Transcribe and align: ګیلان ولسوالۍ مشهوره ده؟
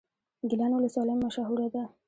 ګیلان 0.49 0.71
ولسوالۍ 0.73 1.15
مشهوره 1.17 1.67
ده؟ 1.73 1.83